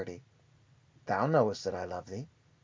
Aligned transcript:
Thou 1.05 1.27
knowest 1.27 1.63
that 1.65 1.75
I 1.75 1.85
love 1.85 2.07
thee. 2.07 2.27